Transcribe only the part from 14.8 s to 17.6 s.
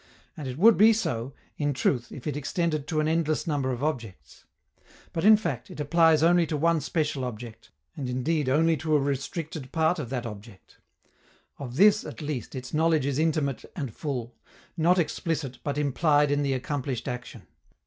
explicit, but implied in the accomplished action.